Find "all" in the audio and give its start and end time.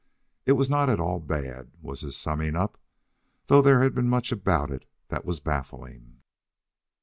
0.99-1.19